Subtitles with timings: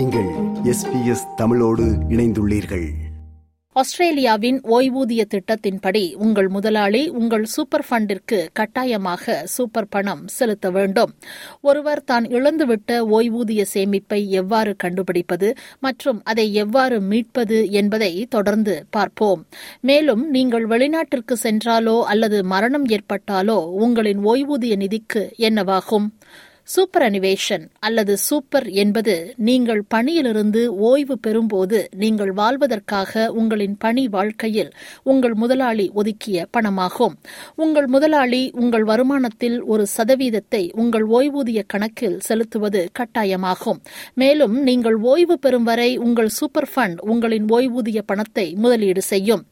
[0.00, 0.28] நீங்கள்
[0.64, 2.84] எஸ்பிஎஸ் தமிழோடு இணைந்துள்ளீர்கள்.
[3.72, 11.14] ஆஸ்திரேலியாவின் ஓய்வூதிய திட்டத்தின்படி உங்கள் முதலாளி உங்கள் சூப்பர் ஃபண்டிற்கு கட்டாயமாக சூப்பர் பணம் செலுத்த வேண்டும்.
[11.60, 19.46] ஒருவர் தான் இழந்துவிட்ட ஓய்வூதிய சேமிப்பை எவ்வாறு கண்டுபிடிப்பது மற்றும் அதை எவ்வாறு மீட்பது என்பதை தொடர்ந்து பார்ப்போம்.
[19.80, 26.08] மேலும் நீங்கள் வெளிநாட்டிற்கு சென்றாலோ அல்லது மரணம் ஏற்பட்டாலோ உங்களின் ஓய்வூதிய நிதிக்கு என்னவாகும்?
[26.72, 29.14] சூப்பர் அனிவேஷன் அல்லது சூப்பர் என்பது
[29.48, 34.70] நீங்கள் பணியிலிருந்து ஓய்வு பெறும்போது நீங்கள் வாழ்வதற்காக உங்களின் பணி வாழ்க்கையில்
[35.02, 37.14] உங்கள் முதலாளி ஒதுக்கிய பணமாகும்.
[37.54, 43.80] உங்கள் முதலாளி உங்கள் வருமானத்தில் ஒரு சதவீதத்தை உங்கள் ஓய்வூதிய கணக்கில் செலுத்துவது கட்டாயமாகும்.
[44.14, 49.44] மேலும் நீங்கள் ஓய்வு பெறும் வரை உங்கள் சூப்பர் ஃபண்ட் உங்களின் ஓய்வூதிய பணத்தை முதலீடு செய்யும்.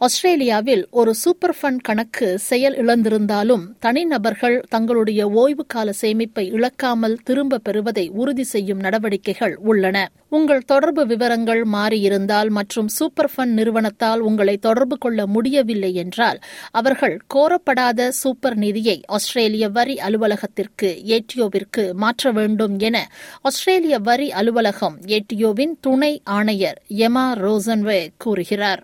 [0.00, 8.08] ஆஸ்திரேலியாவில் ஒரு சூப்பர் ஃபண்ட் கணக்கு செயல் இழந்திருந்தாலும் தனிநபர்கள் தங்களுடைய ஓய்வு கால சேமிப்பை இழக்காமல் திரும்ப பெறுவதை
[8.08, 9.96] உறுதி செய்யும் நடவடிக்கைகள் உள்ளன.
[10.28, 16.38] உங்கள் தொடர்பு விவரங்கள் மாறியிருந்தால் மற்றும் சூப்பர் ஃபண்ட் நிறுவனத்தால் உங்களை தொடர்பு கொள்ள முடியவில்லை என்றால்
[16.70, 22.96] அவர்கள் கோரப்படாத சூப்பர் நிதியை ஆஸ்திரேலிய வரி அலுவலகத்திற்கு ஏடிஓவிற்கு மாற்ற வேண்டும் என
[23.42, 28.82] ஆஸ்திரேலிய வரி அலுவலகம் ஏடிஓவின் துணை ஆணையர் எமா ரோசன்வே கூறுகிறார்.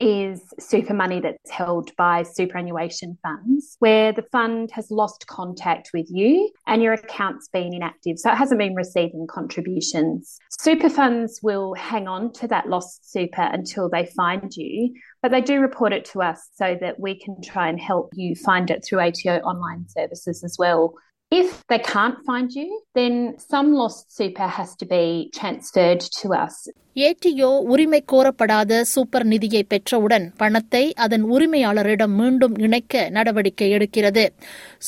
[0.00, 6.06] Is super money that's held by superannuation funds where the fund has lost contact with
[6.10, 10.38] you and your account's been inactive, so it hasn't been receiving contributions.
[10.50, 15.40] Super funds will hang on to that lost super until they find you, but they
[15.40, 18.84] do report it to us so that we can try and help you find it
[18.84, 20.94] through ATO online services as well.
[21.31, 23.13] If they can't find you, then
[23.51, 26.55] some lost super has to be transferred to us.
[27.01, 34.23] ATO உரிமை கோரப்படாத super நிதியை பெற்றவுடன் பணத்தை அதன் உரிமையாளரிடம் மீண்டும் இணைக்க நடவடிக்கை எடுக்கிறது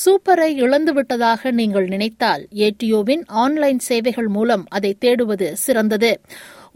[0.04, 6.12] சூப்பரை இழந்துவிட்டதாக நீங்கள் நினைத்தால் ஏடிஓவின் ஆன்லைன் சேவைகள் மூலம் அதை தேடுவது சிறந்தது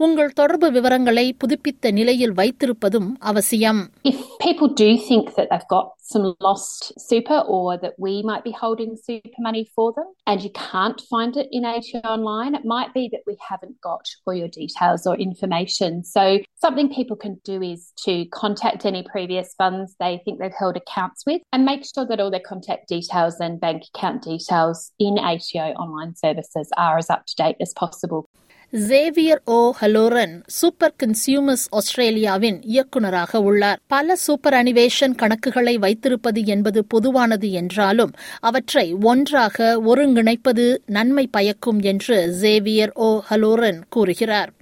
[0.01, 6.25] உங்கள் தொடர்பு விவரங்களை புதுப்பித்த நிலையில் வைத்திருப்பதும் அவசியம் If people do think that they've got some
[6.39, 11.01] lost super or that we might be holding super money for them and you can't
[11.13, 15.05] find it in ATO online, it might be that we haven't got all your details
[15.05, 16.03] or information.
[16.05, 16.23] So
[16.55, 21.23] something people can do is to contact any previous funds they think they've held accounts
[21.25, 25.67] with and make sure that all their contact details and bank account details in ATO
[25.85, 28.29] online services are as up to date as possible.
[28.72, 29.40] Xavier
[29.80, 33.80] O'Halloran super consumers ஆஸ்திரேலியாவின் இயக்குநராக உள்ளார்.
[33.86, 38.10] பல super அனிவேஷன் கணக்குகளை வைத்திருப்பது என்பது பொதுவானது என்றாலும்
[38.40, 44.52] அவற்றை ஒன்றாக ஒருங்கிணைப்பது நன்மை பயக்கும் என்று ஜேவியர் ஓ ஹலோரன் கூறுகிறார்.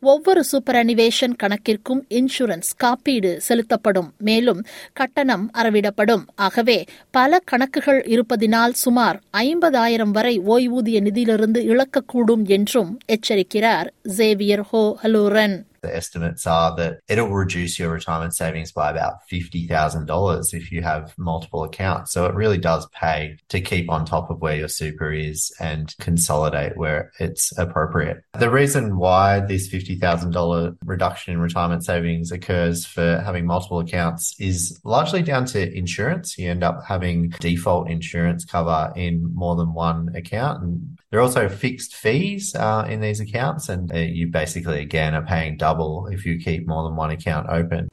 [0.00, 4.12] ஒவ்வொரு சூப்பர் அனிவேஷன் கணக்கிற்கும் இன்சூரன்ஸ் காப்பீடு செலுத்தப்படும்.
[4.18, 6.22] மேலும் கட்டணம் அறவிடப்படும்.
[6.34, 12.98] ஆகவே பல கணக்குகள் இருப்பதினால் சுமார் ஐம்பதாயிரம் வரை ஓய்வூதிய நிதியிலிருந்து இழக்கக்கூடும் என்றும்
[13.59, 13.87] எச்சரிக்கிறார்
[14.17, 20.54] ஜேவியர் ஹோ ஹலோரன் The estimates are that it'll reduce your retirement savings by about $50,000
[20.54, 22.12] if you have multiple accounts.
[22.12, 25.94] So it really does pay to keep on top of where your super is and
[26.00, 28.22] consolidate where it's appropriate.
[28.38, 34.78] The reason why this $50,000 reduction in retirement savings occurs for having multiple accounts is
[34.84, 36.36] largely down to insurance.
[36.38, 40.62] You end up having default insurance cover in more than one account.
[40.62, 45.14] And there are also fixed fees uh, in these accounts, and uh, you basically again
[45.14, 45.69] are paying double
[46.10, 47.89] if you keep more than one account open.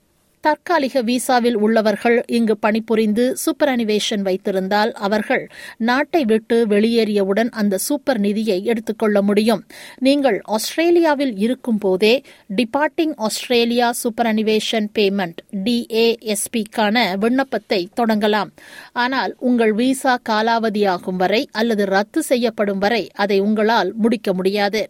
[0.48, 5.44] தற்காலிக விசாவில் உள்ளவர்கள் இங்கு பணிபுரிந்து super அனிவேஷன் வைத்திருந்தால் அவர்கள்
[5.90, 9.62] நாட்டை விட்டு வெளியேறியவுடன் அந்த சூப்பர் நிதியை எடுத்துக்கொள்ள முடியும்.
[10.08, 12.14] நீங்கள் ஆஸ்திரேலியாவில் இருக்கும் போதே
[12.60, 18.52] departing Australia superannuation payment டிஏஎஸ்பிக்கான விண்ணப்பத்தை தொடங்கலாம்.
[19.04, 24.84] ஆனால் உங்கள் விசா காலாவதியாகும் வரை அல்லது ரத்து செய்யப்படும் வரை அதை உங்களால் முடிக்க முடியாது.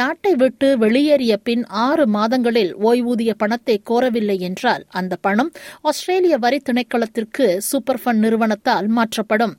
[0.00, 5.51] நாட்டை விட்டு வெளியேறிய பின் ஆறு மாதங்களில் ஓய்வூதிய பணத்தை கோரவில்லை என்றால் அந்த பணம்
[5.89, 9.55] ஆஸ்திரேலிய வரி திணைக்களத்திற்கு சூப்பர் ஃபண்ட் நிறுவனத்தால் மாற்றப்படும்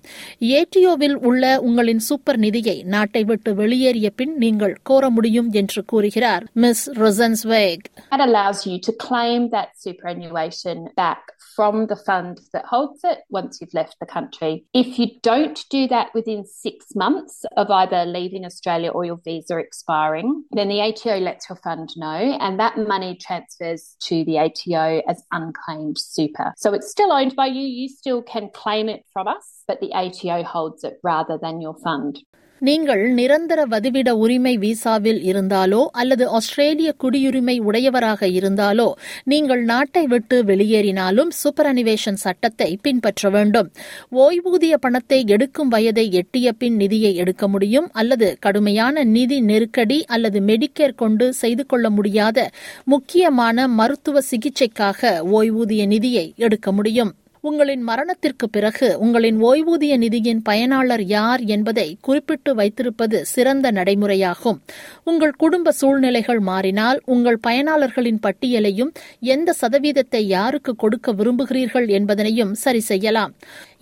[0.58, 6.86] ஏடிஓவில் உள்ள உங்களின் சூப்பர் நிதியை நாட்டை விட்டு வெளியேறிய பின் நீங்கள் கோர முடியும் என்று கூறுகிறார் Miss
[7.02, 11.22] Rosenzweig That allows you to claim that superannuation back
[11.56, 14.50] from the fund that holds it once you've left the country.
[14.74, 19.56] If you don't do that within six months of either leaving Australia or your visa
[19.58, 24.84] expiring, then the ATO lets your fund know and that money transfers to the ATO
[25.06, 26.53] as unclaimed super.
[26.57, 29.93] So it's still owned by you, you still can claim it from us, but the
[29.93, 32.19] ATO holds it rather than your fund.
[32.61, 38.85] நீங்கள் நிரந்தர வதிவிட உரிமை விசாவில் இருந்தாலோ அல்லது ஆஸ்திரேலிய குடியுரிமை உடையவராக இருந்தாலோ
[39.23, 43.69] நீங்கள் நாட்டை விட்டு வெளியேறினாலும் சூப்பர் அனிவேஷன் சட்டத்தை பின்பற்ற வேண்டும்.
[44.15, 50.95] ஓய்வூதிய பணத்தை எடுக்கும் வயதை எட்டிய பின் நிதியை எடுக்க முடியும் அல்லது கடுமையான நிதி நெருக்கடி அல்லது மெடிக்கேர்
[50.95, 52.49] கொண்டு செய்து கொள்ள முடியாத
[52.85, 57.13] முக்கியமான மருத்துவ சிகிச்சைக்காக ஓய்வூதிய நிதியை எடுக்க முடியும்.
[57.43, 64.59] உங்களின் மரணத்திற்கு பிறகு உங்களின் ஓய்வூதிய நிதியின் பயனாளர் யார் என்பதை குறிப்பிட்டு வைத்திருப்பது சிறந்த நடைமுறையாகும்.
[65.03, 73.33] உங்கள் குடும்ப சூழ்நிலைகள் மாறினால் உங்கள் பயனாளர்களின் பட்டியலையும் எந்த சதவீதத்தை யாருக்கு கொடுக்க விரும்புகிறீர்கள் என்பதனையும் சரி செய்யலாம்.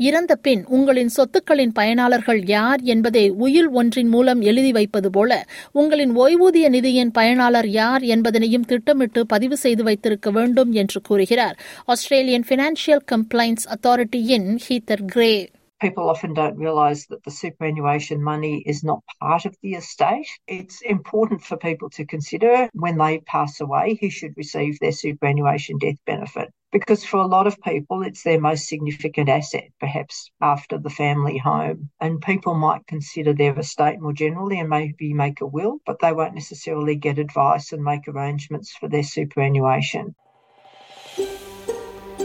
[0.01, 6.69] இறந்த பின் உங்களின் சொத்துக்களின் பயனாளர்கள் யார் என்பதை உயில் ஒன்றின் மூலம் எழுதி வைப்பது போல உங்களின் ஓய்வூதிய
[6.69, 11.59] நிதியின் பயனாளர் யார் என்பதனையும் திட்டமிட்டு பதிவு செய்து வைத்திருக்க வேண்டும் என்று கூறுகிறார்.
[11.85, 15.49] Australian financial complaints அத்தாரிட்டியின் Heather Gray.
[15.80, 20.28] People often don't realise that the superannuation money is not part of the estate.
[20.46, 25.78] It's important for people to consider when they pass away who should receive their superannuation
[25.78, 26.48] death benefit.
[26.72, 31.38] Because for a lot of people, it's their most significant asset, perhaps after the family
[31.38, 31.90] home.
[32.00, 36.12] And people might consider their estate more generally and maybe make a will, but they
[36.12, 40.14] won't necessarily get advice and make arrangements for their superannuation.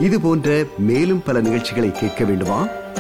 [0.02, 2.60] இது போன்ற மேலும் பல நிகழ்ச்சிகளை கேட்க வேண்டுமா